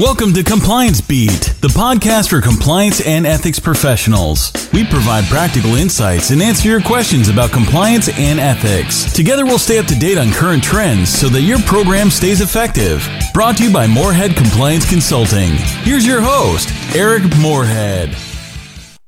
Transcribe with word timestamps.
Welcome 0.00 0.32
to 0.32 0.42
Compliance 0.42 1.02
Beat, 1.02 1.52
the 1.60 1.68
podcast 1.68 2.30
for 2.30 2.40
compliance 2.40 3.06
and 3.06 3.26
ethics 3.26 3.58
professionals. 3.58 4.50
We 4.72 4.86
provide 4.86 5.24
practical 5.24 5.74
insights 5.74 6.30
and 6.30 6.40
answer 6.40 6.70
your 6.70 6.80
questions 6.80 7.28
about 7.28 7.50
compliance 7.50 8.08
and 8.08 8.40
ethics. 8.40 9.12
Together, 9.12 9.44
we'll 9.44 9.58
stay 9.58 9.78
up 9.78 9.84
to 9.88 9.94
date 9.94 10.16
on 10.16 10.32
current 10.32 10.64
trends 10.64 11.10
so 11.10 11.28
that 11.28 11.42
your 11.42 11.58
program 11.58 12.08
stays 12.08 12.40
effective. 12.40 13.06
Brought 13.34 13.58
to 13.58 13.64
you 13.64 13.70
by 13.74 13.86
Morehead 13.86 14.36
Compliance 14.36 14.88
Consulting. 14.88 15.50
Here's 15.82 16.06
your 16.06 16.22
host, 16.22 16.70
Eric 16.96 17.24
Morehead. 17.38 18.16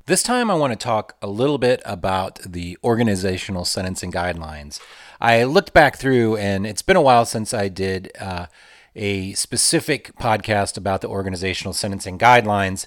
This 0.05 0.23
time, 0.23 0.51
I 0.51 0.55
want 0.57 0.75
to 0.75 0.77
talk 0.79 1.17
a 1.23 1.27
little 1.27 1.57
bit 1.57 1.81
about 1.87 2.39
the 2.41 2.77
organizational 2.85 3.65
sentencing 3.65 4.13
guidelines. 4.13 4.79
I 5.23 5.45
looked 5.45 5.73
back 5.73 5.97
through, 5.97 6.37
and 6.37 6.67
it's 6.67 6.83
been 6.83 6.97
a 6.97 7.01
while 7.01 7.25
since 7.25 7.55
I 7.55 7.69
did. 7.69 8.13
Uh, 8.21 8.49
a 8.95 9.33
specific 9.35 10.17
podcast 10.19 10.77
about 10.77 11.01
the 11.01 11.09
organizational 11.09 11.73
sentencing 11.73 12.19
guidelines. 12.19 12.87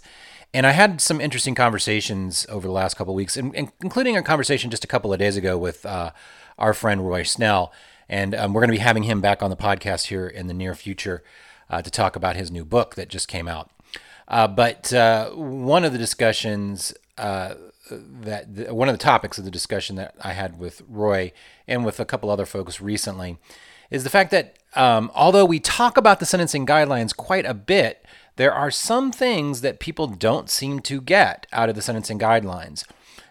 And 0.54 0.66
I 0.66 0.72
had 0.72 1.02
some 1.02 1.20
interesting 1.20 1.56
conversations 1.56 2.46
over 2.50 2.68
the 2.68 2.74
last 2.74 2.96
couple 2.96 3.14
of 3.14 3.18
weeks, 3.18 3.36
including 3.36 4.16
a 4.16 4.24
conversation 4.24 4.72
just 4.72 4.84
a 4.84 4.88
couple 4.88 5.12
of 5.12 5.20
days 5.20 5.36
ago 5.36 5.58
with 5.58 5.86
uh, 5.86 6.12
our 6.58 6.74
friend 6.74 7.08
Roy 7.08 7.24
Snell. 7.24 7.74
And 8.08 8.36
um, 8.36 8.54
we're 8.54 8.62
going 8.62 8.70
to 8.70 8.78
be 8.78 8.84
having 8.84 9.04
him 9.04 9.20
back 9.20 9.42
on 9.44 9.50
the 9.50 9.56
podcast 9.58 10.08
here 10.08 10.28
in 10.28 10.48
the 10.48 10.54
near 10.54 10.76
future 10.76 11.24
uh, 11.70 11.82
to 11.82 11.90
talk 11.90 12.16
about 12.16 12.36
his 12.36 12.52
new 12.52 12.64
book 12.64 12.96
that 12.96 13.10
just 13.10 13.28
came 13.28 13.48
out. 13.48 13.72
Uh, 14.28 14.48
but 14.48 14.94
uh, 14.94 15.30
one 15.32 15.84
of 15.84 15.92
the 15.92 15.98
discussions 15.98 16.94
uh, 17.18 17.56
that 17.90 18.56
the, 18.56 18.74
one 18.74 18.88
of 18.88 18.94
the 18.94 19.04
topics 19.04 19.38
of 19.38 19.46
the 19.46 19.52
discussion 19.52 19.96
that 19.96 20.16
I 20.22 20.34
had 20.34 20.60
with 20.60 20.82
Roy 20.88 21.32
and 21.68 21.86
with 21.86 22.00
a 22.00 22.06
couple 22.06 22.30
other 22.30 22.46
folks 22.46 22.82
recently 22.82 23.38
is 23.92 24.04
the 24.04 24.10
fact 24.10 24.32
that 24.32 24.58
um, 24.76 25.12
although 25.16 25.46
we 25.46 25.60
talk 25.60 25.98
about 25.98 26.20
the 26.20 26.26
sentencing 26.26 26.66
guidelines 26.66 27.16
quite 27.16 27.46
a 27.46 27.54
bit, 27.54 28.06
there 28.36 28.54
are 28.54 28.72
some 28.72 29.12
things 29.12 29.62
that 29.62 29.80
people 29.80 30.08
don't 30.08 30.50
seem 30.50 30.80
to 30.82 31.02
get 31.02 31.48
out 31.54 31.70
of 31.70 31.76
the 31.76 31.82
sentencing 31.82 32.20
guidelines. 32.20 32.84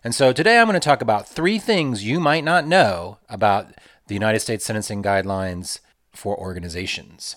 And 0.03 0.15
so 0.15 0.33
today 0.33 0.59
I'm 0.59 0.67
going 0.67 0.75
to 0.75 0.81
talk 0.81 1.03
about 1.03 1.29
three 1.29 1.59
things 1.59 2.05
you 2.05 2.21
might 2.21 2.45
not 2.45 2.67
know 2.67 3.19
about 3.29 3.69
the 4.07 4.15
United 4.15 4.41
States 4.41 4.65
sentencing 4.65 5.03
guidelines 5.03 5.81
for 6.13 6.37
organizations. 6.37 7.37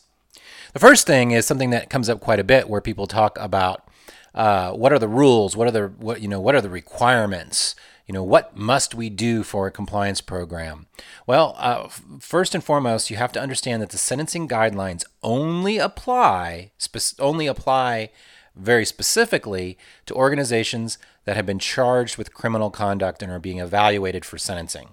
The 0.73 0.80
first 0.80 1.08
thing 1.08 1.31
is 1.31 1.45
something 1.45 1.69
that 1.71 1.89
comes 1.89 2.09
up 2.09 2.19
quite 2.19 2.39
a 2.39 2.44
bit 2.44 2.69
where 2.69 2.81
people 2.81 3.08
talk 3.08 3.38
about 3.39 3.88
uh, 4.36 4.71
what 4.71 4.94
are 4.94 4.99
the 4.99 5.08
rules, 5.08 5.58
what 5.58 5.67
are 5.67 5.71
the 5.71 5.88
what 5.88 6.21
you 6.21 6.27
know, 6.27 6.39
what 6.39 6.55
are 6.55 6.61
the 6.61 6.69
requirements 6.69 7.75
you 8.08 8.13
know, 8.13 8.23
what 8.23 8.55
must 8.55 8.95
we 8.95 9.09
do 9.09 9.44
for 9.44 9.67
a 9.67 9.72
compliance 9.72 10.22
program? 10.22 10.88
Well, 11.27 11.55
uh, 11.58 11.89
first 12.19 12.55
and 12.55 12.64
foremost, 12.64 13.11
you 13.11 13.17
have 13.17 13.33
to 13.33 13.41
understand 13.41 13.81
that 13.81 13.89
the 13.89 13.97
sentencing 13.97 14.47
guidelines 14.47 15.03
only 15.22 15.77
apply 15.77 16.72
spe- 16.77 17.19
only 17.19 17.47
apply 17.47 18.09
very 18.55 18.86
specifically 18.86 19.77
to 20.05 20.16
organizations 20.16 20.97
that 21.25 21.36
have 21.36 21.45
been 21.45 21.59
charged 21.59 22.17
with 22.17 22.33
criminal 22.33 22.72
conduct 22.72 23.22
and 23.22 23.31
are 23.31 23.39
being 23.39 23.59
evaluated 23.59 24.23
for 24.23 24.38
sentencing. 24.38 24.89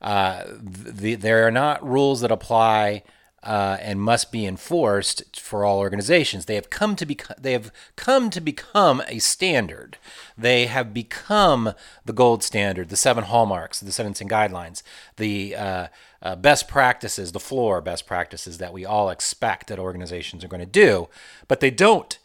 Uh, 0.00 0.44
the, 0.62 1.16
there 1.16 1.46
are 1.46 1.50
not 1.50 1.86
rules 1.86 2.20
that 2.20 2.30
apply 2.30 3.02
uh, 3.42 3.78
and 3.80 4.00
must 4.00 4.30
be 4.30 4.44
enforced 4.44 5.40
for 5.40 5.64
all 5.64 5.78
organizations. 5.78 6.44
They 6.44 6.56
have 6.56 6.68
come 6.68 6.94
to 6.96 7.06
become 7.06 7.36
they 7.40 7.52
have 7.52 7.72
come 7.96 8.28
to 8.30 8.40
become 8.40 9.02
a 9.08 9.18
standard. 9.18 9.96
They 10.36 10.66
have 10.66 10.92
become 10.92 11.72
the 12.04 12.12
gold 12.12 12.42
standard, 12.42 12.90
the 12.90 12.96
seven 12.96 13.24
hallmarks, 13.24 13.80
the 13.80 13.92
sentencing 13.92 14.28
guidelines, 14.28 14.82
the 15.16 15.56
uh, 15.56 15.86
uh, 16.22 16.36
best 16.36 16.68
practices, 16.68 17.32
the 17.32 17.40
floor 17.40 17.80
best 17.80 18.06
practices 18.06 18.58
that 18.58 18.74
we 18.74 18.84
all 18.84 19.08
expect 19.08 19.68
that 19.68 19.78
organizations 19.78 20.44
are 20.44 20.48
going 20.48 20.60
to 20.60 20.66
do, 20.66 21.08
but 21.48 21.60
they 21.60 21.70
don't 21.70 22.18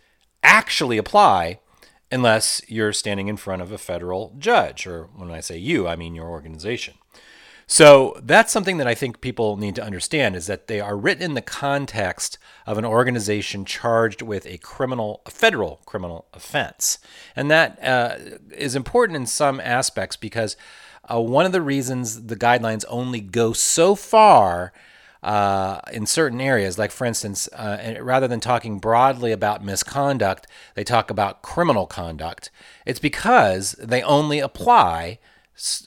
actually 0.43 0.97
apply 0.97 1.59
unless 2.11 2.61
you're 2.67 2.93
standing 2.93 3.27
in 3.27 3.37
front 3.37 3.61
of 3.61 3.71
a 3.71 3.77
federal 3.77 4.35
judge, 4.37 4.85
or 4.85 5.05
when 5.15 5.31
I 5.31 5.39
say 5.39 5.57
you, 5.57 5.87
I 5.87 5.95
mean 5.95 6.13
your 6.13 6.27
organization. 6.27 6.95
So 7.67 8.19
that's 8.21 8.51
something 8.51 8.77
that 8.77 8.87
I 8.87 8.93
think 8.93 9.21
people 9.21 9.57
need 9.57 9.75
to 9.75 9.83
understand 9.83 10.35
is 10.35 10.45
that 10.47 10.67
they 10.67 10.79
are 10.79 10.95
written 10.95 11.23
in 11.23 11.33
the 11.33 11.41
context 11.41 12.37
of 12.67 12.77
an 12.77 12.85
organization 12.85 13.65
charged 13.65 14.21
with 14.21 14.45
a 14.45 14.59
criminal, 14.59 15.21
a 15.25 15.31
federal 15.31 15.81
criminal 15.85 16.27
offense. 16.33 16.99
And 17.35 17.49
that 17.49 17.83
uh, 17.83 18.17
is 18.51 18.75
important 18.75 19.15
in 19.15 19.25
some 19.25 19.59
aspects 19.59 20.15
because 20.15 20.55
uh, 21.11 21.19
one 21.19 21.45
of 21.45 21.51
the 21.51 21.61
reasons 21.61 22.25
the 22.25 22.35
guidelines 22.35 22.85
only 22.87 23.19
go 23.19 23.51
so 23.53 23.95
far 23.95 24.71
uh, 25.23 25.79
in 25.91 26.05
certain 26.05 26.39
areas, 26.39 26.77
like 26.77 26.91
for 26.91 27.05
instance, 27.05 27.47
uh, 27.53 27.95
rather 27.99 28.27
than 28.27 28.39
talking 28.39 28.77
broadly 28.77 29.31
about 29.31 29.63
misconduct, 29.63 30.45
they 30.75 30.83
talk 30.83 31.09
about 31.09 31.41
criminal 31.41 31.87
conduct. 31.87 32.51
It's 32.85 32.99
because 32.99 33.71
they 33.79 34.03
only 34.03 34.39
apply 34.39 35.17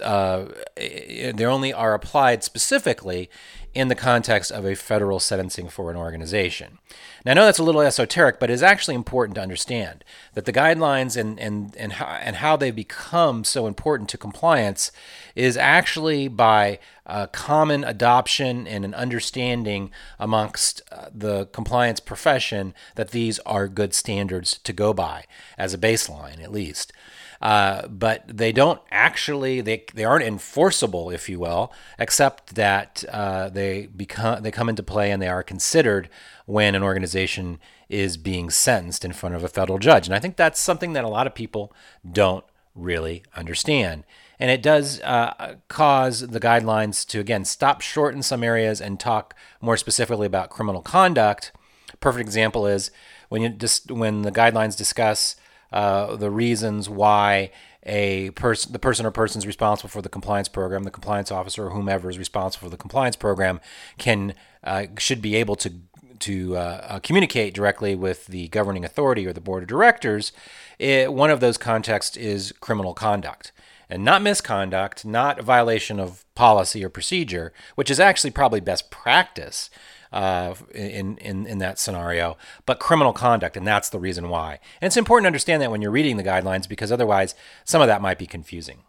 uh, 0.03 0.47
they 0.77 1.45
only 1.45 1.73
are 1.73 1.95
applied 1.95 2.43
specifically 2.43 3.29
in 3.75 3.89
the 3.89 3.95
context 3.95 4.51
of 4.51 4.65
a 4.65 4.75
federal 4.75 5.21
sentencing 5.21 5.69
for 5.69 5.91
an 5.91 5.97
organization. 5.97 6.79
Now, 7.25 7.33
I 7.33 7.35
know 7.35 7.45
that's 7.45 7.59
a 7.59 7.63
little 7.63 7.83
esoteric, 7.83 8.41
but 8.41 8.51
it's 8.51 8.63
actually 8.63 8.95
important 8.95 9.35
to 9.35 9.43
understand 9.43 10.05
that 10.35 10.47
the 10.47 10.53
guidelines 10.53 11.17
and, 11.17 11.39
and, 11.39 11.77
and, 11.77 11.93
how, 11.93 12.07
and 12.07 12.37
how 12.37 12.57
they 12.57 12.71
become 12.71 13.45
so 13.45 13.67
important 13.67 14.09
to 14.11 14.19
compliance 14.19 14.91
is 15.35 15.57
actually 15.57 16.29
by 16.29 16.79
uh, 17.07 17.27
common 17.27 17.85
adoption 17.85 18.67
and 18.67 18.85
an 18.85 18.95
understanding 18.95 19.91
amongst 20.19 20.83
uh, 20.91 21.07
the 21.15 21.47
compliance 21.47 22.01
profession 22.01 22.75
that 22.95 23.11
these 23.11 23.39
are 23.41 23.69
good 23.69 23.93
standards 23.95 24.59
to 24.65 24.73
go 24.73 24.95
by, 24.95 25.25
as 25.57 25.75
a 25.75 25.79
baseline 25.79 26.43
at 26.43 26.51
least. 26.51 26.93
Uh, 27.41 27.87
but 27.87 28.25
they 28.27 28.51
don't 28.51 28.81
actually 28.91 29.61
they, 29.61 29.85
they 29.95 30.05
aren't 30.05 30.25
enforceable, 30.25 31.11
if 31.11 31.29
you 31.29 31.39
will, 31.39 31.73
except 31.99 32.57
that 32.57 33.05
uh, 33.13 33.49
they 33.49 33.87
become 33.87 34.43
they 34.43 34.51
come 34.51 34.69
into 34.69 34.83
play 34.83 35.11
and 35.11 35.23
they 35.23 35.29
are 35.29 35.43
considered 35.43 36.09
when 36.47 36.75
an 36.75 36.83
organization 36.83 37.61
is 37.89 38.17
being 38.17 38.51
sentenced 38.51 39.05
in 39.05 39.13
front 39.13 39.35
of 39.35 39.45
a 39.45 39.49
federal 39.49 39.79
judge. 39.79 40.07
And 40.07 40.15
I 40.15 40.19
think 40.19 40.37
that's 40.37 40.61
something 40.61 40.93
that 40.95 41.05
a 41.05 41.09
lot 41.09 41.27
of 41.27 41.35
people 41.35 41.73
don't 42.11 42.45
really 42.75 43.23
understand. 43.35 44.05
And 44.41 44.51
it 44.51 44.63
does 44.63 45.01
uh, 45.01 45.57
cause 45.69 46.21
the 46.21 46.41
guidelines 46.41 47.07
to, 47.09 47.19
again, 47.19 47.45
stop 47.45 47.81
short 47.81 48.15
in 48.15 48.23
some 48.23 48.45
areas 48.45 48.81
and 48.81 49.01
talk 49.01 49.35
more 49.61 49.77
specifically 49.77 50.27
about 50.27 50.51
criminal 50.51 50.83
conduct. 50.83 51.53
Perfect 52.01 52.21
example 52.21 52.67
is 52.67 52.91
when 53.29 53.43
you 53.43 53.49
just 53.49 53.91
when 53.91 54.23
the 54.23 54.31
guidelines 54.31 54.77
discuss 54.77 55.35
uh, 55.73 56.17
the 56.17 56.31
reasons 56.31 56.89
why 56.89 57.51
a 57.85 58.31
person, 58.31 58.73
the 58.73 58.79
person 58.79 59.07
or 59.07 59.11
persons 59.11 59.47
responsible 59.47 59.89
for 59.89 60.03
the 60.03 60.09
compliance 60.09 60.49
program, 60.49 60.85
the 60.85 60.91
compliance 60.91 61.31
officer 61.31 61.67
or 61.67 61.71
whomever 61.71 62.11
is 62.11 62.19
responsible 62.19 62.67
for 62.67 62.71
the 62.71 62.77
compliance 62.77 63.17
program, 63.17 63.61
can 63.97 64.35
uh, 64.65 64.87
should 64.99 65.23
be 65.23 65.37
able 65.37 65.57
to 65.57 65.73
to 66.21 66.57
uh, 66.57 66.61
uh, 66.89 66.99
communicate 66.99 67.55
directly 67.55 67.95
with 67.95 68.27
the 68.27 68.49
governing 68.49 68.85
authority 68.85 69.27
or 69.27 69.33
the 69.33 69.41
board 69.41 69.63
of 69.63 69.69
directors. 69.69 70.33
It, 70.79 71.13
one 71.13 71.31
of 71.31 71.41
those 71.41 71.57
contexts 71.57 72.17
is 72.17 72.53
criminal 72.61 72.93
conduct. 72.93 73.53
And 73.91 74.05
not 74.05 74.23
misconduct, 74.23 75.05
not 75.05 75.41
violation 75.41 75.99
of 75.99 76.25
policy 76.35 76.85
or 76.85 76.91
procedure, 76.91 77.53
which 77.75 77.91
is 77.91 77.99
actually 77.99 78.31
probably 78.31 78.61
best 78.61 78.91
practice 78.91 79.71
uh, 80.13 80.55
in, 80.75 81.17
in, 81.19 81.47
in 81.47 81.59
that 81.59 81.79
scenario, 81.79 82.37
but 82.67 82.81
criminal 82.81 83.13
conduct, 83.13 83.57
and 83.57 83.67
that's 83.67 83.91
the 83.91 83.99
reason 83.99 84.29
why. 84.29 84.59
And 84.81 84.87
it's 84.87 84.97
important 84.97 85.25
to 85.25 85.29
understand 85.29 85.63
that 85.63 85.71
when 85.71 85.83
you're 85.83 85.91
reading 85.91 86.17
the 86.17 86.23
guidelines 86.23 86.69
because 86.69 86.93
otherwise 86.93 87.35
some 87.65 87.81
of 87.83 87.89
that 87.89 88.03
might 88.03 88.19
be 88.19 88.27
confusing. 88.27 88.85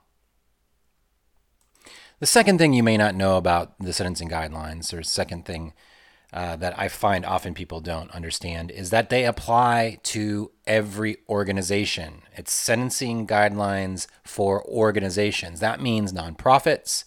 The 2.19 2.25
second 2.25 2.57
thing 2.57 2.73
you 2.73 2.83
may 2.83 2.97
not 2.97 3.15
know 3.15 3.37
about 3.37 3.79
the 3.79 3.93
sentencing 3.93 4.29
guidelines, 4.29 4.97
or 4.97 5.03
second 5.03 5.45
thing 5.45 5.73
uh, 6.31 6.55
that 6.57 6.77
I 6.77 6.87
find 6.87 7.25
often 7.25 7.53
people 7.53 7.81
don't 7.81 8.11
understand, 8.11 8.71
is 8.71 8.91
that 8.91 9.09
they 9.09 9.25
apply 9.25 9.99
to 10.03 10.51
every 10.67 11.17
organization. 11.27 12.21
It's 12.35 12.51
sentencing 12.51 13.25
guidelines 13.25 14.07
for 14.23 14.63
organizations. 14.67 15.59
That 15.59 15.81
means 15.81 16.13
nonprofits, 16.13 17.03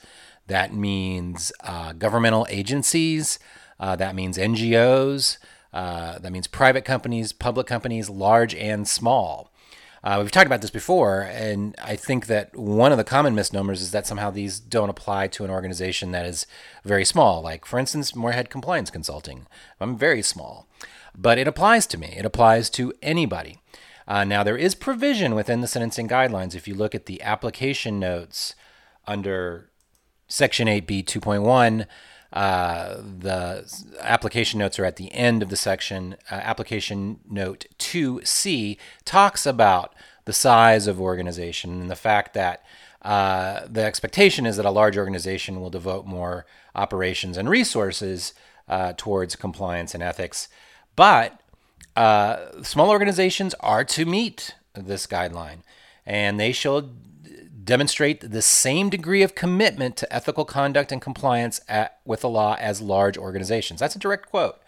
that 0.48 0.74
means 0.74 1.52
uh, 1.62 1.92
governmental 1.92 2.46
agencies, 2.50 3.38
uh, 3.78 3.96
that 3.96 4.14
means 4.14 4.38
NGOs. 4.38 5.38
Uh, 5.72 6.18
that 6.18 6.32
means 6.32 6.46
private 6.46 6.84
companies, 6.84 7.32
public 7.32 7.66
companies, 7.66 8.10
large 8.10 8.54
and 8.54 8.86
small. 8.86 9.51
Uh, 10.04 10.18
we've 10.20 10.32
talked 10.32 10.46
about 10.46 10.60
this 10.60 10.70
before, 10.70 11.20
and 11.20 11.76
I 11.80 11.94
think 11.94 12.26
that 12.26 12.56
one 12.56 12.90
of 12.90 12.98
the 12.98 13.04
common 13.04 13.36
misnomers 13.36 13.80
is 13.80 13.92
that 13.92 14.06
somehow 14.06 14.30
these 14.30 14.58
don't 14.58 14.88
apply 14.88 15.28
to 15.28 15.44
an 15.44 15.50
organization 15.50 16.10
that 16.10 16.26
is 16.26 16.44
very 16.84 17.04
small. 17.04 17.40
Like, 17.40 17.64
for 17.64 17.78
instance, 17.78 18.16
Morehead 18.16 18.50
Compliance 18.50 18.90
Consulting. 18.90 19.46
I'm 19.80 19.96
very 19.96 20.22
small, 20.22 20.66
but 21.16 21.38
it 21.38 21.46
applies 21.46 21.86
to 21.88 21.98
me. 21.98 22.14
It 22.16 22.24
applies 22.24 22.68
to 22.70 22.92
anybody. 23.00 23.60
Uh, 24.08 24.24
now, 24.24 24.42
there 24.42 24.56
is 24.56 24.74
provision 24.74 25.36
within 25.36 25.60
the 25.60 25.68
sentencing 25.68 26.08
guidelines. 26.08 26.56
If 26.56 26.66
you 26.66 26.74
look 26.74 26.96
at 26.96 27.06
the 27.06 27.22
application 27.22 28.00
notes 28.00 28.56
under 29.06 29.70
Section 30.26 30.66
8B 30.66 31.04
2.1, 31.04 31.86
uh, 32.32 32.96
the 32.96 33.70
application 34.00 34.58
notes 34.58 34.78
are 34.78 34.84
at 34.84 34.96
the 34.96 35.12
end 35.12 35.42
of 35.42 35.50
the 35.50 35.56
section. 35.56 36.16
Uh, 36.30 36.36
application 36.36 37.20
note 37.28 37.66
2C 37.78 38.78
talks 39.04 39.44
about 39.44 39.94
the 40.24 40.32
size 40.32 40.86
of 40.86 41.00
organization 41.00 41.80
and 41.80 41.90
the 41.90 41.96
fact 41.96 42.32
that 42.34 42.64
uh, 43.02 43.66
the 43.68 43.82
expectation 43.82 44.46
is 44.46 44.56
that 44.56 44.64
a 44.64 44.70
large 44.70 44.96
organization 44.96 45.60
will 45.60 45.70
devote 45.70 46.06
more 46.06 46.46
operations 46.74 47.36
and 47.36 47.50
resources 47.50 48.32
uh, 48.68 48.92
towards 48.96 49.36
compliance 49.36 49.92
and 49.92 50.02
ethics. 50.02 50.48
But 50.96 51.40
uh, 51.96 52.62
small 52.62 52.90
organizations 52.90 53.54
are 53.60 53.84
to 53.84 54.06
meet 54.06 54.54
this 54.74 55.06
guideline, 55.06 55.58
and 56.06 56.40
they 56.40 56.52
shall 56.52 56.90
demonstrate 57.62 58.30
the 58.30 58.42
same 58.42 58.90
degree 58.90 59.22
of 59.22 59.34
commitment 59.34 59.96
to 59.96 60.12
ethical 60.12 60.44
conduct 60.44 60.92
and 60.92 61.00
compliance 61.00 61.60
at, 61.68 61.98
with 62.04 62.20
the 62.20 62.28
law 62.28 62.56
as 62.58 62.80
large 62.80 63.16
organizations. 63.16 63.80
That's 63.80 63.96
a 63.96 64.00
direct 64.00 64.28
quote. 64.28 64.58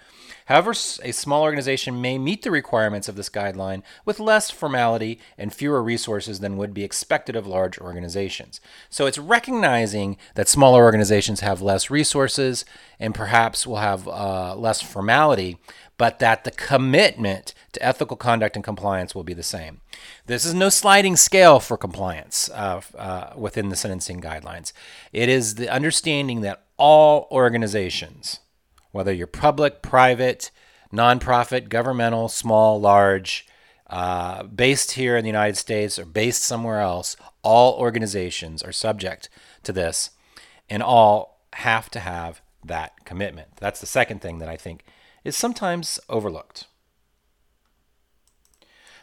However, 0.46 0.72
a 0.72 1.12
small 1.12 1.42
organization 1.42 2.02
may 2.02 2.18
meet 2.18 2.42
the 2.42 2.50
requirements 2.50 3.08
of 3.08 3.16
this 3.16 3.30
guideline 3.30 3.82
with 4.04 4.20
less 4.20 4.50
formality 4.50 5.18
and 5.38 5.54
fewer 5.54 5.82
resources 5.82 6.40
than 6.40 6.58
would 6.58 6.74
be 6.74 6.84
expected 6.84 7.34
of 7.34 7.46
large 7.46 7.78
organizations. 7.78 8.60
So 8.90 9.06
it's 9.06 9.16
recognizing 9.16 10.18
that 10.34 10.48
smaller 10.48 10.84
organizations 10.84 11.40
have 11.40 11.62
less 11.62 11.88
resources 11.88 12.66
and 13.00 13.14
perhaps 13.14 13.66
will 13.66 13.76
have 13.76 14.06
uh, 14.06 14.54
less 14.54 14.82
formality, 14.82 15.56
but 15.96 16.18
that 16.18 16.44
the 16.44 16.50
commitment 16.50 17.54
to 17.72 17.82
ethical 17.82 18.16
conduct 18.16 18.56
and 18.56 18.64
compliance 18.64 19.14
will 19.14 19.24
be 19.24 19.34
the 19.34 19.42
same. 19.42 19.80
This 20.26 20.44
is 20.44 20.54
no 20.54 20.68
sliding 20.68 21.16
scale 21.16 21.60
for 21.60 21.76
compliance 21.76 22.50
uh, 22.50 22.80
uh, 22.96 23.32
within 23.36 23.68
the 23.68 23.76
sentencing 23.76 24.20
guidelines. 24.20 24.72
It 25.12 25.28
is 25.28 25.54
the 25.54 25.68
understanding 25.68 26.40
that 26.40 26.64
all 26.76 27.28
organizations, 27.30 28.40
whether 28.92 29.12
you're 29.12 29.26
public, 29.26 29.82
private, 29.82 30.50
nonprofit, 30.92 31.68
governmental, 31.68 32.28
small, 32.28 32.80
large, 32.80 33.46
uh, 33.88 34.42
based 34.44 34.92
here 34.92 35.16
in 35.16 35.24
the 35.24 35.28
United 35.28 35.56
States 35.56 35.98
or 35.98 36.04
based 36.04 36.42
somewhere 36.42 36.80
else, 36.80 37.16
all 37.42 37.74
organizations 37.74 38.62
are 38.62 38.72
subject 38.72 39.28
to 39.62 39.72
this 39.72 40.10
and 40.68 40.82
all 40.82 41.40
have 41.54 41.90
to 41.90 42.00
have 42.00 42.40
that 42.64 43.04
commitment. 43.04 43.48
That's 43.60 43.80
the 43.80 43.86
second 43.86 44.20
thing 44.20 44.38
that 44.38 44.48
I 44.48 44.56
think 44.56 44.84
is 45.24 45.36
sometimes 45.36 45.98
overlooked. 46.08 46.66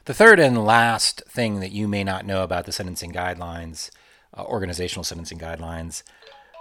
The 0.05 0.13
third 0.13 0.39
and 0.39 0.65
last 0.65 1.21
thing 1.27 1.59
that 1.59 1.71
you 1.71 1.87
may 1.87 2.03
not 2.03 2.25
know 2.25 2.43
about 2.43 2.65
the 2.65 2.71
sentencing 2.71 3.11
guidelines, 3.11 3.91
uh, 4.35 4.43
organizational 4.43 5.03
sentencing 5.03 5.37
guidelines, 5.37 6.03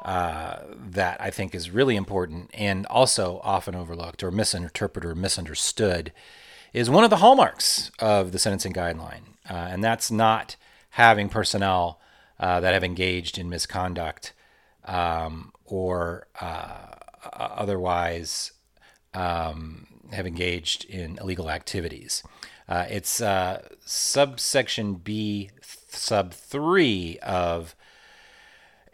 uh, 0.05 0.61
that 0.75 1.21
I 1.21 1.31
think 1.31 1.55
is 1.55 1.71
really 1.71 1.97
important 1.97 2.51
and 2.55 2.87
also 2.87 3.41
often 3.43 3.75
overlooked 3.75 4.23
or 4.23 4.31
misinterpreted 4.31 5.11
or 5.11 5.15
misunderstood 5.15 6.13
is 6.73 6.89
one 6.89 7.05
of 7.05 7.11
the 7.11 7.17
hallmarks 7.17 7.91
of 7.99 8.33
the 8.33 8.39
sentencing 8.39 8.73
guideline. 8.73 9.35
Uh, 9.49 9.55
and 9.55 9.85
that's 9.85 10.11
not 10.11 10.57
having 10.91 11.29
personnel 11.29 12.01
uh, 12.39 12.61
that 12.61 12.73
have 12.73 12.85
engaged 12.85 13.37
in 13.39 13.49
misconduct 13.49 14.33
um, 14.85 15.53
or 15.65 16.27
uh, 16.41 16.87
otherwise 17.33 18.53
um, 19.15 19.87
have 20.13 20.27
engaged 20.27 20.85
in 20.85 21.19
illegal 21.19 21.51
activities. 21.51 22.23
Uh, 22.69 22.87
it's 22.89 23.21
uh, 23.21 23.67
subsection 23.85 24.95
B 24.95 25.51
sub 25.89 26.33
3 26.33 27.19
of 27.21 27.75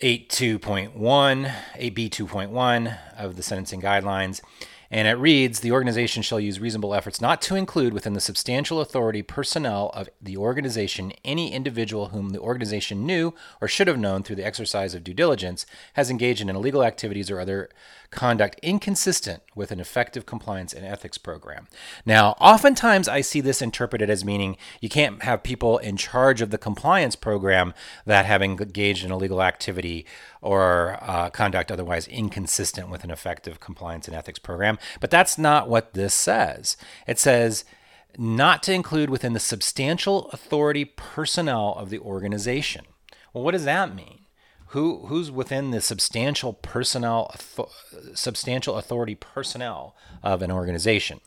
82.1, 0.03 0.93
8B2.1 0.95 2.99
of 3.17 3.37
the 3.37 3.43
sentencing 3.43 3.81
guidelines. 3.81 4.43
And 4.91 5.09
it 5.09 5.13
reads 5.13 5.61
The 5.61 5.73
organization 5.73 6.23
shall 6.23 6.41
use 6.41 6.61
reasonable 6.61 6.95
efforts 6.95 7.21
not 7.21 7.43
to 7.43 7.57
include 7.57 7.93
within 7.93 8.13
the 8.13 8.21
substantial 8.21 8.81
authority 8.81 9.23
personnel 9.23 9.91
of 9.95 10.09
the 10.21 10.37
organization 10.37 11.13
any 11.25 11.53
individual 11.53 12.09
whom 12.09 12.31
the 12.31 12.41
organization 12.41 13.07
knew 13.07 13.35
or 13.61 13.69
should 13.69 13.89
have 13.89 13.99
known 13.99 14.23
through 14.23 14.37
the 14.37 14.47
exercise 14.47 14.95
of 14.95 15.05
due 15.05 15.15
diligence 15.15 15.67
has 15.95 16.11
engaged 16.11 16.41
in 16.41 16.49
illegal 16.49 16.85
activities 16.85 17.31
or 17.31 17.41
other 17.41 17.69
conduct 18.11 18.59
inconsistent 18.63 19.43
with 19.55 19.71
an 19.71 19.81
effective 19.81 20.27
compliance 20.27 20.73
and 20.73 20.87
ethics 20.87 21.19
program. 21.19 21.67
Now, 22.05 22.37
oftentimes 22.41 23.09
I 23.09 23.21
see 23.21 23.41
this 23.41 23.61
interpreted 23.63 24.11
as 24.11 24.25
meaning 24.25 24.57
you 24.81 24.89
can't 24.89 25.23
have 25.23 25.43
people 25.43 25.79
in 25.79 25.97
charge 25.97 26.41
of 26.41 26.51
the 26.51 26.59
compliance 26.59 27.17
program 27.17 27.75
that 28.05 28.27
have 28.27 28.43
engaged 28.43 29.05
in 29.05 29.11
illegal 29.11 29.43
activity 29.43 30.07
or 30.41 30.99
uh, 31.03 31.31
conduct 31.31 31.73
otherwise 31.73 32.07
inconsistent 32.07 32.89
with 32.89 33.03
an 33.05 33.11
effective 33.11 33.59
compliance 33.61 34.07
and 34.07 34.17
ethics 34.17 34.39
program. 34.39 34.76
But 35.01 35.11
that's 35.11 35.39
not 35.39 35.69
what 35.69 35.95
this 35.95 36.15
says. 36.15 36.77
It 37.07 37.19
says, 37.19 37.65
not 38.19 38.63
to 38.65 38.73
include 38.73 39.11
within 39.11 39.33
the 39.33 39.41
substantial 39.41 40.31
authority 40.31 40.85
personnel 40.85 41.75
of 41.75 41.91
the 41.91 41.99
organization. 41.99 42.87
Well, 43.33 43.45
what 43.45 43.53
does 43.53 43.65
that 43.65 43.95
mean? 43.95 44.27
who 44.69 45.07
who's 45.07 45.31
within 45.31 45.71
the 45.71 45.81
substantial 45.81 46.53
personnel 46.53 47.35
substantial 48.15 48.77
authority 48.77 49.15
personnel 49.15 49.97
of 50.23 50.43
an 50.43 50.51
organization. 50.51 51.21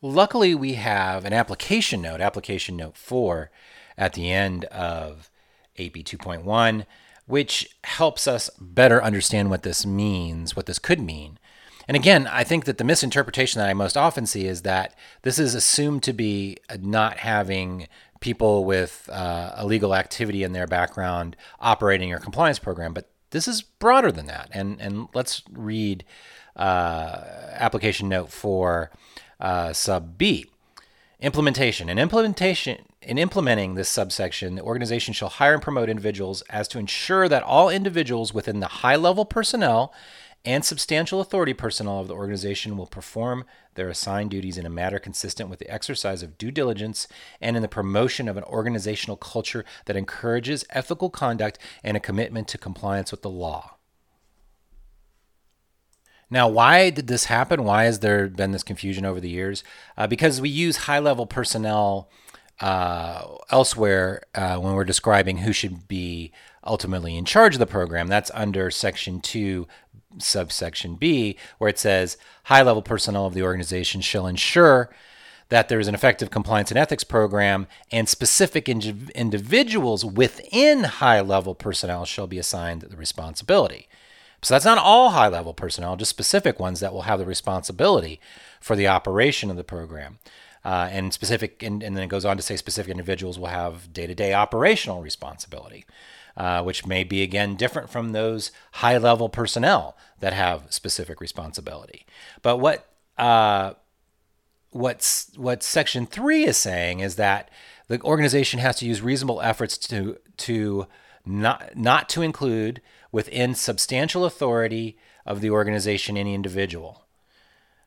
Luckily, 0.00 0.54
we 0.54 0.74
have 0.74 1.24
an 1.24 1.32
application 1.32 2.02
note, 2.02 2.20
application 2.20 2.76
note 2.76 2.96
4 2.96 3.50
at 3.96 4.14
the 4.14 4.32
end 4.32 4.64
of 4.64 5.30
8B 5.78 6.02
2.1, 6.02 6.86
which 7.26 7.76
helps 7.84 8.26
us 8.26 8.50
better 8.58 9.02
understand 9.02 9.48
what 9.48 9.62
this 9.62 9.86
means, 9.86 10.56
what 10.56 10.66
this 10.66 10.80
could 10.80 11.00
mean. 11.00 11.38
And 11.92 11.96
again, 12.00 12.26
I 12.26 12.42
think 12.42 12.64
that 12.64 12.78
the 12.78 12.84
misinterpretation 12.84 13.58
that 13.58 13.68
I 13.68 13.74
most 13.74 13.98
often 13.98 14.24
see 14.24 14.46
is 14.46 14.62
that 14.62 14.94
this 15.24 15.38
is 15.38 15.54
assumed 15.54 16.02
to 16.04 16.14
be 16.14 16.56
not 16.80 17.18
having 17.18 17.86
people 18.20 18.64
with 18.64 19.10
uh, 19.12 19.54
illegal 19.60 19.94
activity 19.94 20.42
in 20.42 20.54
their 20.54 20.66
background 20.66 21.36
operating 21.60 22.08
your 22.08 22.18
compliance 22.18 22.58
program, 22.58 22.94
but 22.94 23.10
this 23.28 23.46
is 23.46 23.60
broader 23.60 24.10
than 24.10 24.24
that. 24.24 24.48
And 24.52 24.80
and 24.80 25.08
let's 25.12 25.42
read 25.52 26.06
uh, 26.56 27.24
application 27.52 28.08
note 28.08 28.30
four 28.30 28.90
uh, 29.38 29.74
sub 29.74 30.16
B. 30.16 30.46
Implementation. 31.20 31.90
In 31.90 31.98
implementation 31.98 32.86
in 33.02 33.18
implementing 33.18 33.74
this 33.74 33.90
subsection, 33.90 34.54
the 34.54 34.62
organization 34.62 35.12
shall 35.12 35.28
hire 35.28 35.52
and 35.52 35.62
promote 35.62 35.90
individuals 35.90 36.42
as 36.48 36.68
to 36.68 36.78
ensure 36.78 37.28
that 37.28 37.42
all 37.42 37.68
individuals 37.68 38.32
within 38.32 38.60
the 38.60 38.66
high 38.80 38.96
level 38.96 39.26
personnel 39.26 39.92
and 40.44 40.64
substantial 40.64 41.20
authority 41.20 41.54
personnel 41.54 42.00
of 42.00 42.08
the 42.08 42.14
organization 42.14 42.76
will 42.76 42.86
perform 42.86 43.44
their 43.74 43.88
assigned 43.88 44.30
duties 44.30 44.58
in 44.58 44.66
a 44.66 44.70
manner 44.70 44.98
consistent 44.98 45.48
with 45.48 45.58
the 45.58 45.70
exercise 45.70 46.22
of 46.22 46.36
due 46.36 46.50
diligence 46.50 47.06
and 47.40 47.56
in 47.56 47.62
the 47.62 47.68
promotion 47.68 48.28
of 48.28 48.36
an 48.36 48.44
organizational 48.44 49.16
culture 49.16 49.64
that 49.86 49.96
encourages 49.96 50.64
ethical 50.70 51.10
conduct 51.10 51.58
and 51.84 51.96
a 51.96 52.00
commitment 52.00 52.48
to 52.48 52.58
compliance 52.58 53.10
with 53.10 53.22
the 53.22 53.30
law. 53.30 53.76
Now, 56.28 56.48
why 56.48 56.90
did 56.90 57.08
this 57.08 57.26
happen? 57.26 57.62
Why 57.62 57.84
has 57.84 58.00
there 58.00 58.26
been 58.26 58.52
this 58.52 58.62
confusion 58.62 59.04
over 59.04 59.20
the 59.20 59.28
years? 59.28 59.62
Uh, 59.98 60.06
because 60.06 60.40
we 60.40 60.48
use 60.48 60.78
high 60.78 60.98
level 60.98 61.26
personnel 61.26 62.10
uh, 62.58 63.36
elsewhere 63.50 64.22
uh, 64.34 64.56
when 64.56 64.74
we're 64.74 64.84
describing 64.84 65.38
who 65.38 65.52
should 65.52 65.88
be 65.88 66.32
ultimately 66.64 67.16
in 67.16 67.24
charge 67.24 67.54
of 67.54 67.58
the 67.58 67.66
program. 67.66 68.06
That's 68.06 68.30
under 68.34 68.70
Section 68.70 69.20
2, 69.20 69.66
subsection 70.18 70.96
B, 70.96 71.36
where 71.58 71.70
it 71.70 71.78
says 71.78 72.16
high 72.44 72.62
level 72.62 72.82
personnel 72.82 73.26
of 73.26 73.34
the 73.34 73.42
organization 73.42 74.00
shall 74.00 74.26
ensure 74.26 74.90
that 75.48 75.68
there 75.68 75.80
is 75.80 75.88
an 75.88 75.94
effective 75.94 76.30
compliance 76.30 76.70
and 76.70 76.78
ethics 76.78 77.04
program, 77.04 77.66
and 77.90 78.08
specific 78.08 78.70
in- 78.70 79.10
individuals 79.14 80.02
within 80.02 80.84
high 80.84 81.20
level 81.20 81.54
personnel 81.54 82.06
shall 82.06 82.26
be 82.26 82.38
assigned 82.38 82.80
the 82.80 82.96
responsibility. 82.96 83.86
So 84.40 84.54
that's 84.54 84.64
not 84.64 84.78
all 84.78 85.10
high 85.10 85.28
level 85.28 85.52
personnel, 85.52 85.96
just 85.96 86.08
specific 86.08 86.58
ones 86.58 86.80
that 86.80 86.92
will 86.92 87.02
have 87.02 87.18
the 87.18 87.26
responsibility 87.26 88.18
for 88.60 88.74
the 88.74 88.88
operation 88.88 89.50
of 89.50 89.56
the 89.56 89.62
program. 89.62 90.18
Uh, 90.64 90.88
and 90.90 91.12
specific, 91.12 91.62
and, 91.62 91.82
and 91.82 91.96
then 91.96 92.04
it 92.04 92.08
goes 92.08 92.24
on 92.24 92.36
to 92.36 92.42
say 92.42 92.56
specific 92.56 92.90
individuals 92.90 93.38
will 93.38 93.48
have 93.48 93.92
day 93.92 94.06
to 94.06 94.14
day 94.14 94.32
operational 94.32 95.02
responsibility 95.02 95.84
uh, 96.36 96.62
which 96.62 96.86
may 96.86 97.04
be 97.04 97.22
again 97.22 97.56
different 97.56 97.90
from 97.90 98.12
those 98.12 98.50
high 98.72 98.98
level 98.98 99.28
personnel 99.28 99.96
that 100.20 100.32
have 100.32 100.66
specific 100.70 101.20
responsibility. 101.20 102.06
But 102.42 102.58
what 102.58 102.86
uh, 103.18 103.74
what's 104.70 105.30
what 105.36 105.62
Section 105.62 106.06
Three 106.06 106.44
is 106.44 106.56
saying 106.56 107.00
is 107.00 107.16
that 107.16 107.50
the 107.88 108.00
organization 108.02 108.60
has 108.60 108.76
to 108.76 108.86
use 108.86 109.02
reasonable 109.02 109.40
efforts 109.42 109.76
to 109.78 110.18
to 110.38 110.86
not 111.24 111.76
not 111.76 112.08
to 112.10 112.22
include 112.22 112.80
within 113.10 113.54
substantial 113.54 114.24
authority 114.24 114.96
of 115.26 115.40
the 115.40 115.50
organization 115.50 116.16
any 116.16 116.34
individual 116.34 117.04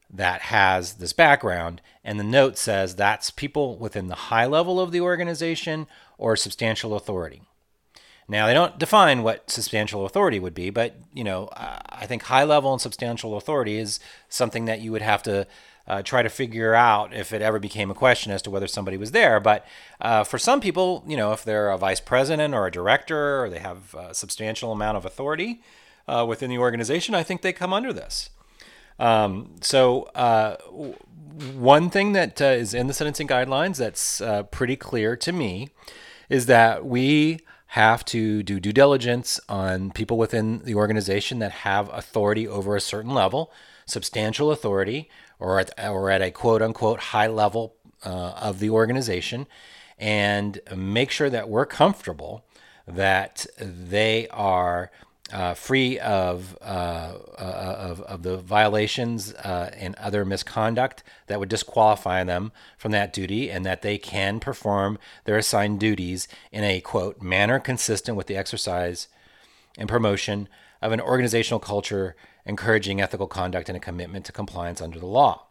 that 0.09 0.43
has 0.43 0.93
this 0.93 1.13
background 1.13 1.81
and 2.03 2.19
the 2.19 2.23
note 2.23 2.57
says 2.57 2.95
that's 2.95 3.31
people 3.31 3.77
within 3.77 4.07
the 4.07 4.15
high 4.15 4.45
level 4.45 4.79
of 4.79 4.91
the 4.91 5.01
organization 5.01 5.87
or 6.17 6.35
substantial 6.35 6.95
authority 6.95 7.41
Now, 8.27 8.47
they 8.47 8.53
don't 8.53 8.79
define 8.79 9.21
what 9.21 9.51
substantial 9.51 10.05
authority 10.05 10.39
would 10.39 10.55
be, 10.55 10.71
but 10.71 10.95
you 11.13 11.23
know, 11.23 11.49
I 11.55 12.05
think 12.07 12.23
high 12.23 12.43
level 12.43 12.71
and 12.71 12.81
substantial 12.81 13.37
authority 13.37 13.77
is 13.77 13.99
something 14.29 14.65
that 14.65 14.81
you 14.81 14.91
would 14.91 15.03
have 15.03 15.21
to 15.23 15.45
uh, 15.87 16.01
try 16.01 16.23
to 16.23 16.29
figure 16.29 16.73
out 16.73 17.13
if 17.13 17.31
it 17.31 17.41
ever 17.41 17.59
became 17.59 17.91
a 17.91 17.93
question 17.93 18.31
as 18.31 18.41
to 18.41 18.49
whether 18.49 18.67
somebody 18.67 18.97
was 18.97 19.11
there. 19.11 19.39
But 19.39 19.65
uh, 20.01 20.23
for 20.23 20.37
some 20.37 20.59
people, 20.59 21.03
you 21.07 21.15
know, 21.15 21.31
if 21.31 21.43
they're 21.43 21.69
a 21.69 21.77
vice 21.77 21.99
president 21.99 22.53
or 22.53 22.65
a 22.65 22.71
director 22.71 23.43
or 23.43 23.49
they 23.49 23.59
have 23.59 23.93
a 23.93 24.13
substantial 24.13 24.71
amount 24.71 24.97
of 24.97 25.05
authority 25.05 25.61
uh, 26.07 26.25
within 26.27 26.49
the 26.49 26.57
organization, 26.57 27.13
I 27.13 27.23
think 27.23 27.41
they 27.41 27.53
come 27.53 27.73
under 27.73 27.93
this. 27.93 28.31
Um, 28.97 29.55
so, 29.61 30.03
uh, 30.15 30.55
one 31.53 31.89
thing 31.89 32.13
that 32.13 32.41
uh, 32.41 32.45
is 32.45 32.73
in 32.73 32.87
the 32.87 32.93
sentencing 32.93 33.27
guidelines 33.27 33.77
that's 33.77 34.21
uh, 34.21 34.43
pretty 34.43 34.77
clear 34.77 35.17
to 35.17 35.33
me 35.33 35.69
is 36.29 36.45
that 36.45 36.85
we 36.85 37.41
have 37.75 38.05
to 38.05 38.41
do 38.41 38.57
due 38.57 38.71
diligence 38.71 39.37
on 39.49 39.91
people 39.91 40.17
within 40.17 40.59
the 40.59 40.73
organization 40.73 41.39
that 41.39 41.51
have 41.51 41.89
authority 41.89 42.47
over 42.47 42.73
a 42.73 42.79
certain 42.79 43.13
level, 43.13 43.51
substantial 43.85 44.49
authority, 44.49 45.09
or 45.39 45.59
at, 45.59 45.77
or 45.85 46.09
at 46.09 46.21
a 46.21 46.31
quote 46.31 46.61
unquote 46.61 47.01
high 47.11 47.27
level 47.27 47.75
uh, 48.05 48.31
of 48.49 48.59
the 48.59 48.69
organization, 48.69 49.45
and 49.99 50.61
make 50.73 51.11
sure 51.11 51.29
that 51.29 51.49
we're 51.49 51.65
comfortable 51.65 52.45
that 52.87 53.45
they 53.59 54.29
are 54.29 54.89
uh, 55.33 55.53
free 55.53 55.97
of, 55.99 56.57
uh, 56.61 57.13
uh, 57.37 57.75
of, 57.79 58.01
of 58.01 58.23
the 58.23 58.37
violations 58.37 59.33
uh, 59.33 59.71
and 59.75 59.95
other 59.95 60.23
misconduct 60.23 61.03
that 61.27 61.39
would 61.39 61.49
disqualify 61.49 62.23
them 62.23 62.51
from 62.77 62.91
that 62.91 63.11
duty, 63.11 63.49
and 63.49 63.65
that 63.65 63.81
they 63.81 63.97
can 63.97 64.39
perform 64.39 64.99
their 65.23 65.37
assigned 65.37 65.79
duties 65.79 66.27
in 66.51 66.63
a 66.63 66.79
quote 66.81 67.21
manner 67.21 67.59
consistent 67.59 68.15
with 68.15 68.27
the 68.27 68.37
exercise 68.37 69.07
and 69.77 69.89
promotion 69.89 70.47
of 70.81 70.91
an 70.91 71.01
organizational 71.01 71.59
culture 71.59 72.15
encouraging 72.45 73.01
ethical 73.01 73.27
conduct 73.27 73.69
and 73.69 73.75
a 73.75 73.79
commitment 73.79 74.25
to 74.25 74.31
compliance 74.31 74.79
under 74.79 74.99
the 74.99 75.05
law. 75.05 75.47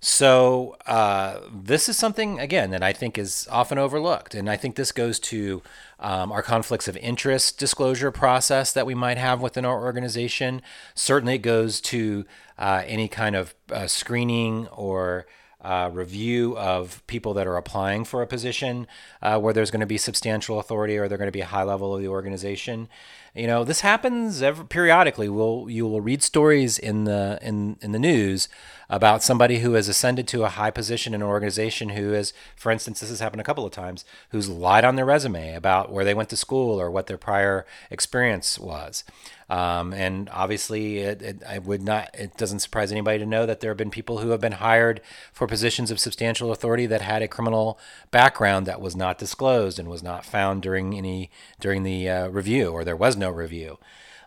So 0.00 0.76
uh, 0.86 1.40
this 1.52 1.88
is 1.88 1.96
something 1.96 2.38
again 2.38 2.70
that 2.70 2.82
I 2.82 2.92
think 2.92 3.18
is 3.18 3.48
often 3.50 3.78
overlooked, 3.78 4.34
and 4.34 4.48
I 4.48 4.56
think 4.56 4.76
this 4.76 4.92
goes 4.92 5.18
to 5.20 5.62
um, 5.98 6.30
our 6.30 6.42
conflicts 6.42 6.86
of 6.86 6.96
interest 6.98 7.58
disclosure 7.58 8.10
process 8.10 8.72
that 8.72 8.86
we 8.86 8.94
might 8.94 9.18
have 9.18 9.40
within 9.40 9.64
our 9.64 9.82
organization. 9.82 10.60
Certainly, 10.94 11.36
it 11.36 11.42
goes 11.42 11.80
to 11.82 12.26
uh, 12.58 12.82
any 12.86 13.08
kind 13.08 13.34
of 13.34 13.54
uh, 13.72 13.86
screening 13.86 14.66
or 14.68 15.26
uh, 15.66 15.90
review 15.92 16.56
of 16.56 17.04
people 17.08 17.34
that 17.34 17.46
are 17.46 17.56
applying 17.56 18.04
for 18.04 18.22
a 18.22 18.26
position 18.26 18.86
uh, 19.20 19.36
where 19.38 19.52
there's 19.52 19.70
going 19.72 19.80
to 19.80 19.86
be 19.86 19.98
substantial 19.98 20.60
authority 20.60 20.96
or 20.96 21.08
they're 21.08 21.18
going 21.18 21.26
to 21.26 21.32
be 21.32 21.40
a 21.40 21.46
high 21.46 21.64
level 21.64 21.92
of 21.92 22.00
the 22.00 22.06
organization. 22.06 22.88
You 23.34 23.48
know, 23.48 23.64
this 23.64 23.80
happens 23.80 24.42
every, 24.42 24.64
periodically. 24.66 25.28
We'll 25.28 25.68
you 25.68 25.86
will 25.86 26.00
read 26.00 26.22
stories 26.22 26.78
in 26.78 27.04
the 27.04 27.38
in 27.42 27.78
in 27.80 27.90
the 27.92 27.98
news 27.98 28.48
about 28.88 29.22
somebody 29.22 29.58
who 29.58 29.72
has 29.72 29.88
ascended 29.88 30.28
to 30.28 30.44
a 30.44 30.50
high 30.50 30.70
position 30.70 31.14
in 31.14 31.22
an 31.22 31.26
organization 31.26 31.90
who 31.90 32.12
is, 32.14 32.32
for 32.54 32.70
instance, 32.70 33.00
this 33.00 33.10
has 33.10 33.20
happened 33.20 33.40
a 33.40 33.44
couple 33.44 33.64
of 33.64 33.72
times, 33.72 34.04
who's 34.30 34.48
lied 34.48 34.84
on 34.84 34.96
their 34.96 35.04
resume 35.04 35.54
about 35.54 35.90
where 35.90 36.04
they 36.04 36.14
went 36.14 36.28
to 36.28 36.36
school 36.36 36.80
or 36.80 36.90
what 36.90 37.06
their 37.06 37.18
prior 37.18 37.66
experience 37.90 38.58
was. 38.58 39.04
Um, 39.48 39.92
and 39.92 40.28
obviously, 40.30 40.98
it, 40.98 41.22
it, 41.22 41.42
I 41.46 41.58
would 41.58 41.82
not. 41.82 42.10
It 42.14 42.36
doesn't 42.36 42.58
surprise 42.60 42.90
anybody 42.90 43.18
to 43.18 43.26
know 43.26 43.46
that 43.46 43.60
there 43.60 43.70
have 43.70 43.76
been 43.76 43.90
people 43.90 44.18
who 44.18 44.30
have 44.30 44.40
been 44.40 44.52
hired 44.52 45.00
for 45.32 45.46
positions 45.46 45.90
of 45.90 46.00
substantial 46.00 46.50
authority 46.50 46.86
that 46.86 47.02
had 47.02 47.22
a 47.22 47.28
criminal 47.28 47.78
background 48.10 48.66
that 48.66 48.80
was 48.80 48.96
not 48.96 49.18
disclosed 49.18 49.78
and 49.78 49.88
was 49.88 50.02
not 50.02 50.24
found 50.24 50.62
during 50.62 50.94
any 50.94 51.30
during 51.60 51.84
the 51.84 52.08
uh, 52.08 52.28
review, 52.28 52.70
or 52.70 52.82
there 52.82 52.96
was 52.96 53.16
no 53.16 53.30
review. 53.30 53.78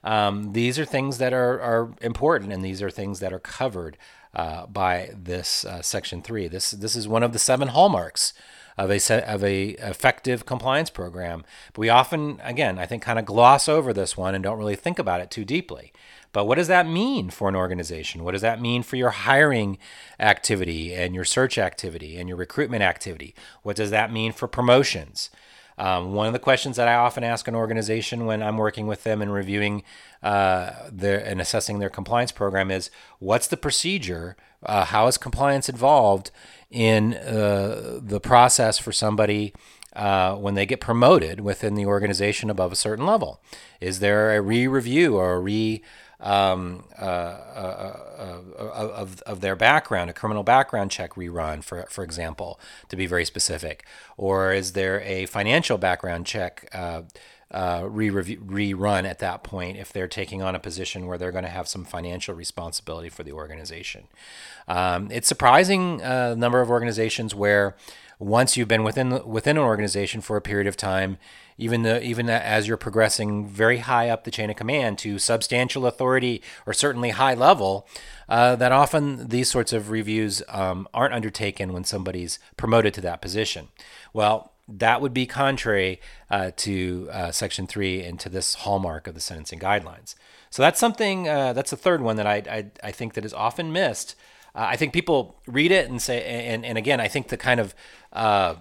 Um, 0.04 0.54
these 0.54 0.80
are 0.80 0.86
things 0.86 1.18
that 1.18 1.34
are, 1.34 1.60
are 1.60 1.94
important, 2.02 2.54
and 2.54 2.64
these 2.64 2.82
are 2.82 2.90
things 2.90 3.20
that 3.20 3.34
are 3.34 3.40
covered 3.40 3.98
uh, 4.34 4.66
by 4.68 5.12
this 5.16 5.66
uh, 5.66 5.82
Section 5.82 6.22
Three. 6.22 6.48
This 6.48 6.72
this 6.72 6.96
is 6.96 7.08
one 7.08 7.24
of 7.24 7.34
the 7.34 7.40
seven 7.40 7.70
hallmarks 7.70 8.34
of 8.78 8.90
a 8.90 9.00
set 9.00 9.24
of 9.26 9.44
a 9.44 9.72
effective 9.72 10.46
compliance 10.46 10.90
program. 10.90 11.44
But 11.74 11.82
we 11.82 11.90
often, 11.90 12.40
again, 12.44 12.80
I 12.80 12.86
think, 12.86 13.04
kind 13.04 13.20
of 13.20 13.26
gloss 13.26 13.68
over 13.68 13.92
this 13.92 14.16
one 14.16 14.34
and 14.34 14.44
don't 14.44 14.58
really 14.58 14.78
think 14.78 15.00
about 15.00 15.20
it 15.20 15.30
too 15.30 15.44
deeply. 15.44 15.92
But 16.32 16.46
what 16.46 16.56
does 16.56 16.68
that 16.68 16.88
mean 16.88 17.30
for 17.30 17.50
an 17.50 17.56
organization? 17.56 18.24
What 18.24 18.32
does 18.32 18.42
that 18.42 18.62
mean 18.62 18.84
for 18.84 18.96
your 18.96 19.10
hiring 19.10 19.78
activity 20.20 20.94
and 20.94 21.14
your 21.14 21.26
search 21.26 21.58
activity 21.58 22.18
and 22.18 22.30
your 22.30 22.38
recruitment 22.38 22.84
activity? 22.84 23.36
What 23.64 23.76
does 23.76 23.90
that 23.90 24.14
mean 24.14 24.32
for 24.32 24.48
promotions? 24.48 25.30
Um, 25.80 26.14
one 26.14 26.28
of 26.28 26.34
the 26.34 26.40
questions 26.40 26.76
that 26.76 26.90
I 26.90 26.96
often 26.96 27.24
ask 27.24 27.48
an 27.48 27.56
organization 27.56 28.26
when 28.26 28.44
I'm 28.44 28.58
working 28.58 28.86
with 28.86 29.06
them 29.06 29.22
and 29.22 29.34
reviewing 29.34 29.84
uh, 30.22 30.72
their 30.92 31.20
and 31.20 31.40
assessing 31.40 31.80
their 31.80 31.90
compliance 31.90 32.34
program 32.34 32.70
is, 32.70 32.92
what's 33.20 33.48
the 33.48 33.58
procedure? 33.58 34.36
Uh, 34.62 34.84
how 34.84 35.08
is 35.08 35.18
compliance 35.18 35.70
involved 35.70 36.32
in 36.70 37.14
uh, 37.14 37.98
the 38.02 38.20
process 38.20 38.78
for 38.78 38.92
somebody 38.92 39.54
uh, 39.96 40.36
when 40.36 40.54
they 40.54 40.66
get 40.66 40.82
promoted 40.82 41.40
within 41.40 41.76
the 41.76 41.86
organization 41.86 42.50
above 42.50 42.74
a 42.74 42.76
certain 42.76 43.06
level? 43.06 43.42
Is 43.80 44.00
there 44.00 44.36
a 44.36 44.42
re-review 44.42 45.16
or 45.16 45.34
a 45.34 45.40
re 45.40 45.82
um, 46.20 46.84
uh, 47.00 47.04
uh, 47.04 47.98
uh, 48.18 48.92
of, 48.96 49.22
of 49.22 49.42
their 49.42 49.56
background, 49.56 50.10
a 50.10 50.14
criminal 50.14 50.44
background 50.44 50.92
check 50.92 51.14
rerun, 51.14 51.64
for, 51.64 51.86
for 51.90 52.04
example, 52.04 52.60
to 52.90 52.96
be 52.96 53.06
very 53.06 53.26
specific? 53.26 53.86
Or 54.18 54.52
is 54.52 54.74
there 54.74 55.02
a 55.02 55.26
financial 55.28 55.78
background 55.78 56.26
check 56.26 56.68
uh, 56.74 57.04
uh, 57.52 57.84
re 57.90 58.10
rerun 58.10 59.10
at 59.10 59.20
that 59.20 59.44
point 59.44 59.78
if 59.78 59.92
they're 59.92 60.08
taking 60.08 60.42
on 60.42 60.56
a 60.56 60.60
position 60.60 61.08
where 61.08 61.18
they're 61.18 61.32
going 61.32 61.46
to 61.46 61.50
have 61.50 61.68
some 61.68 61.86
financial 61.86 62.36
responsibility 62.36 63.10
for 63.10 63.24
the 63.24 63.32
organization? 63.32 64.08
Um, 64.68 65.10
it's 65.12 65.28
surprising 65.28 66.02
uh, 66.04 66.36
number 66.36 66.62
of 66.62 66.70
organizations 66.70 67.34
where 67.34 67.76
once 68.20 68.58
you've 68.58 68.68
been 68.68 68.84
within 68.84 69.26
within 69.26 69.58
an 69.58 69.64
organization 69.64 70.20
for 70.20 70.36
a 70.36 70.42
period 70.42 70.68
of 70.68 70.76
time, 70.76 71.18
even 71.58 71.84
the 71.84 72.04
even 72.04 72.30
as 72.30 72.68
you're 72.68 72.78
progressing 72.78 73.48
very 73.48 73.78
high 73.78 74.10
up 74.10 74.26
the 74.26 74.32
chain 74.32 74.50
of 74.50 74.58
command 74.58 74.98
to 75.00 75.18
substantial 75.18 75.86
authority 75.86 76.42
or 76.66 76.74
certainly 76.74 77.12
high 77.12 77.34
level, 77.34 77.88
uh, 78.28 78.58
that 78.58 78.74
often 78.74 79.30
these 79.30 79.50
sorts 79.50 79.72
of 79.72 79.90
reviews 79.90 80.44
um, 80.50 80.88
aren't 80.94 81.14
undertaken 81.14 81.72
when 81.72 81.86
somebody's 81.86 82.40
promoted 82.58 82.94
to 82.94 83.02
that 83.02 83.22
position. 83.22 83.70
Well, 84.14 84.52
that 84.68 85.02
would 85.02 85.14
be 85.14 85.26
contrary 85.26 86.00
uh, 86.30 86.52
to 86.58 87.10
uh, 87.12 87.32
Section 87.32 87.68
3 87.68 88.04
and 88.04 88.20
to 88.20 88.30
this 88.30 88.54
hallmark 88.54 89.08
of 89.08 89.16
the 89.16 89.20
sentencing 89.20 89.60
guidelines. 89.60 90.16
So 90.52 90.62
that's 90.62 90.80
something, 90.80 91.28
uh, 91.28 91.54
that's 91.54 91.72
the 91.72 91.78
third 91.78 92.02
one 92.02 92.18
that 92.18 92.28
I, 92.28 92.44
I, 92.50 92.66
I, 92.84 92.92
think 92.92 93.14
that 93.14 93.26
is 93.26 93.34
often 93.34 93.72
missed 93.72 94.16
uh, 94.56 94.66
I 94.70 94.76
think 94.76 94.94
people 94.94 95.40
read 95.48 95.72
it 95.72 95.90
and 95.90 96.02
say, 96.02 96.24
and, 96.24 96.66
and 96.66 96.78
again, 96.78 97.00
I 97.00 97.08
think 97.08 97.28
the 97.28 97.38
kind 97.38 97.60
of 97.60 97.76
uh, 98.14 98.56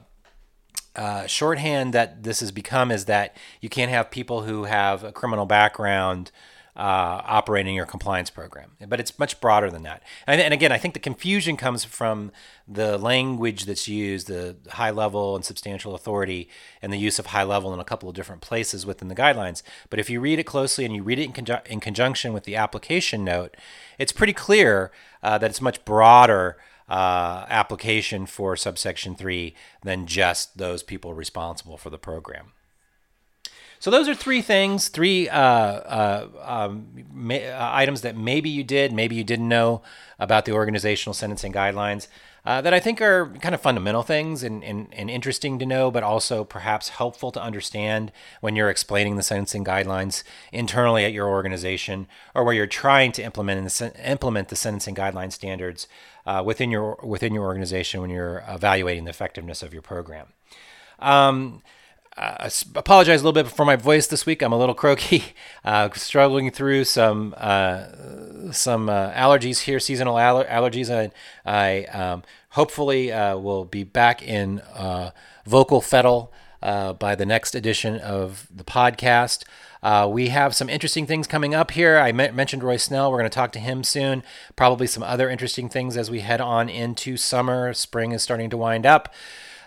uh, 0.97 1.27
shorthand 1.27 1.95
that 1.95 2.23
this 2.25 2.41
has 2.41 2.53
become 2.53 2.91
is 2.91 3.07
that 3.07 3.37
you 3.61 3.69
can't 3.69 3.91
have 3.91 4.11
people 4.11 4.43
who 4.43 4.65
have 4.65 5.05
a 5.05 5.13
criminal 5.13 5.47
background 5.47 6.31
uh, 6.79 7.23
operating 7.25 7.75
your 7.75 7.87
compliance 7.87 8.31
program. 8.31 8.71
But 8.87 9.01
it's 9.01 9.19
much 9.19 9.41
broader 9.41 9.69
than 9.69 9.83
that. 9.83 10.01
And, 10.29 10.41
and, 10.41 10.55
again, 10.55 10.71
I 10.71 10.79
think 10.79 10.95
the 10.95 11.01
confusion 11.01 11.57
comes 11.57 11.85
from 11.85 12.31
the 12.69 12.97
language 12.97 13.65
that's 13.65 13.89
used, 13.89 14.29
the 14.29 14.57
high 14.71 14.93
level 14.93 15.35
and 15.35 15.45
substantial 15.45 15.97
authority, 15.97 16.49
and 16.81 16.93
the 16.93 16.99
use 16.99 17.19
of 17.19 17.27
high 17.27 17.43
level 17.43 17.75
in 17.75 17.81
a 17.81 17.85
couple 17.85 18.09
of 18.09 18.15
different 18.15 18.43
places 18.43 18.87
within 18.87 19.09
the 19.09 19.17
guidelines. 19.17 19.63
But 19.91 19.99
if 19.99 20.09
you 20.09 20.21
read 20.21 20.39
it 20.39 20.45
closely 20.45 20.85
and 20.85 20.95
you 20.95 21.03
read 21.03 21.19
it 21.19 21.25
in, 21.25 21.33
conju- 21.33 21.67
in 21.67 21.81
conjunction 21.81 22.33
with 22.33 22.45
the 22.45 22.55
application 22.55 23.25
note, 23.25 23.57
it's 23.99 24.13
pretty 24.13 24.33
clear 24.33 24.93
uh, 25.21 25.37
that 25.39 25.51
it's 25.51 25.61
much 25.61 25.85
broader. 25.85 26.57
Uh, 26.89 27.45
application 27.51 28.25
for 28.25 28.57
subsection 28.57 29.15
3 29.15 29.55
than 29.83 30.07
just 30.07 30.57
those 30.57 30.83
people 30.83 31.13
responsible 31.13 31.77
for 31.77 31.91
the 31.91 31.99
program. 31.99 32.53
So 33.81 33.91
those 33.91 34.09
are 34.09 34.15
three 34.15 34.43
things, 34.43 34.89
three 34.89 35.29
uh, 35.29 35.41
uh, 35.41 36.29
um, 36.43 36.89
ma- 37.13 37.35
uh, 37.35 37.71
items 37.73 38.01
that 38.01 38.17
maybe 38.17 38.51
you 38.51 38.65
did, 38.65 38.93
maybe 38.93 39.15
you 39.15 39.25
didn't 39.25 39.49
know 39.49 39.83
about 40.19 40.45
the 40.45 40.53
organizational 40.53 41.15
sentencing 41.15 41.53
guidelines 41.53 42.09
uh, 42.45 42.61
that 42.63 42.73
I 42.73 42.81
think 42.81 43.03
are 43.03 43.35
kind 43.41 43.55
of 43.55 43.61
fundamental 43.61 44.03
things 44.03 44.43
and, 44.43 44.65
and, 44.65 44.89
and, 44.93 45.11
interesting 45.11 45.59
to 45.59 45.67
know, 45.67 45.91
but 45.91 46.03
also 46.03 46.45
perhaps 46.45 46.89
helpful 46.89 47.31
to 47.33 47.43
understand 47.43 48.11
when 48.41 48.57
you're 48.57 48.71
explaining 48.71 49.17
the 49.17 49.23
sentencing 49.23 49.65
guidelines 49.65 50.23
internally 50.51 51.05
at 51.05 51.13
your 51.13 51.29
organization 51.29 52.07
or 52.35 52.45
where 52.45 52.55
you're 52.55 52.67
trying 52.67 53.13
to 53.13 53.23
implement 53.23 53.69
the, 53.69 53.93
implement 54.11 54.49
the 54.49 54.57
sentencing 54.57 54.95
guideline 54.95 55.31
standards 55.31 55.89
uh, 56.27 56.43
within 56.45 56.71
your 56.71 56.99
within 57.03 57.35
your 57.35 57.45
organization 57.45 58.01
when 58.01 58.11
you're 58.11 58.43
evaluating 58.49 59.05
the 59.05 59.11
effectiveness 59.11 59.63
of 59.63 59.73
your 59.73 59.83
program. 59.83 60.29
Um, 61.01 61.63
uh, 62.19 62.51
apologize 62.75 63.21
a 63.21 63.25
little 63.25 63.45
bit 63.45 63.51
for 63.51 63.65
my 63.65 63.77
voice 63.77 64.09
this 64.09 64.27
week. 64.27 64.43
I'm 64.43 64.53
a 64.53 64.59
little 64.59 64.75
croaky, 64.75 65.23
uh, 65.65 65.89
struggling 65.95 66.51
through 66.51 66.85
some 66.85 67.33
uh, 67.37 68.53
some 68.53 68.89
uh, 68.89 69.13
allergies 69.13 69.61
here, 69.61 69.79
seasonal 69.79 70.19
aller- 70.19 70.47
allergies. 70.47 70.91
I, 70.91 71.13
I 71.47 71.85
um, 71.85 72.25
hopefully 72.51 73.13
uh, 73.13 73.39
will 73.39 73.65
be 73.65 73.85
back 73.85 74.21
in 74.23 74.61
uh, 74.75 75.13
vocal 75.47 75.81
fettle 75.81 76.33
by 76.61 77.15
the 77.15 77.25
next 77.25 77.55
edition 77.55 77.99
of 77.99 78.49
the 78.53 78.65
podcast. 78.65 79.45
We 80.13 80.31
have 80.31 80.57
some 80.57 80.69
interesting 80.69 81.07
things 81.07 81.29
coming 81.29 81.55
up 81.55 81.71
here. 81.71 81.99
I 81.99 82.11
me- 82.11 82.33
mentioned 82.33 82.65
Roy 82.65 82.79
Snell. 82.79 83.13
We're 83.13 83.19
going 83.19 83.31
to 83.31 83.35
talk 83.35 83.53
to 83.53 83.61
him 83.61 83.85
soon. 83.85 84.25
Probably 84.57 84.89
some 84.89 85.05
other 85.05 85.31
interesting 85.31 85.69
things 85.69 85.97
as 85.97 86.11
we 86.11 86.21
head 86.21 86.41
on 86.41 86.69
into 86.69 87.17
summer. 87.17 87.73
Spring 87.75 88.11
is 88.11 88.25
starting 88.25 88.51
to 88.51 88.57
wind 88.57 88.85
up. 88.87 89.15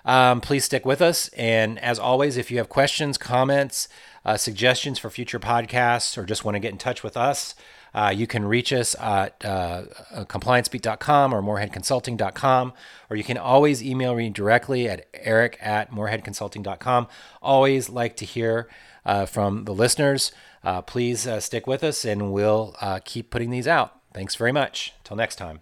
Um, 0.05 0.41
please 0.41 0.65
stick 0.65 0.85
with 0.85 1.01
us. 1.01 1.29
And 1.29 1.79
as 1.79 1.99
always, 1.99 2.37
if 2.37 2.51
you 2.51 2.57
have 2.57 2.69
questions, 2.69 3.17
comments, 3.17 3.87
uh, 4.25 4.37
suggestions 4.37 4.99
for 4.99 5.09
future 5.09 5.39
podcasts, 5.39 6.17
or 6.17 6.25
just 6.25 6.45
want 6.45 6.55
to 6.55 6.59
get 6.59 6.71
in 6.71 6.77
touch 6.77 7.03
with 7.03 7.17
us, 7.17 7.55
uh, 7.93 8.13
you 8.15 8.25
can 8.25 8.45
reach 8.45 8.71
us 8.71 8.95
at 8.99 9.43
uh, 9.43 9.83
compliancebeat.com 10.13 11.33
or 11.33 11.41
moreheadconsulting.com, 11.41 12.73
or 13.09 13.15
you 13.17 13.23
can 13.23 13.37
always 13.37 13.83
email 13.83 14.15
me 14.15 14.29
directly 14.29 14.87
at 14.87 15.07
eric 15.13 15.57
at 15.61 15.91
moreheadconsulting.com. 15.91 17.07
Always 17.41 17.89
like 17.89 18.15
to 18.17 18.25
hear 18.25 18.69
uh, 19.05 19.25
from 19.25 19.65
the 19.65 19.73
listeners. 19.73 20.31
Uh, 20.63 20.81
please 20.81 21.27
uh, 21.27 21.39
stick 21.39 21.67
with 21.67 21.83
us 21.83 22.05
and 22.05 22.31
we'll 22.31 22.75
uh, 22.81 22.99
keep 23.03 23.29
putting 23.29 23.49
these 23.49 23.67
out. 23.67 23.99
Thanks 24.13 24.35
very 24.35 24.51
much. 24.51 24.93
Till 25.03 25.17
next 25.17 25.35
time. 25.37 25.61